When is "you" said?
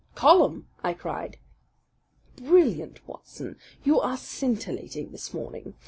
3.83-3.99